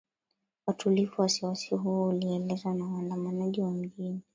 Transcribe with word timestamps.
watulivu 0.67 1.13
Wasiwasi 1.21 1.75
huo 1.75 2.07
ulielezewa 2.07 2.73
na 2.75 2.85
waandamanaji 2.85 3.61
wa 3.61 3.71
mjini 3.71 4.21